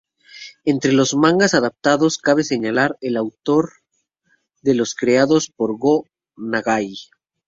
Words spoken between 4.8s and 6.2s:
creados por Gō